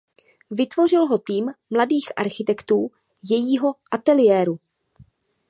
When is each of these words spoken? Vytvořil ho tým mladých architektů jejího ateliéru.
Vytvořil 0.51 1.07
ho 1.07 1.17
tým 1.17 1.45
mladých 1.69 2.11
architektů 2.15 2.91
jejího 3.31 3.75
ateliéru. 3.91 4.59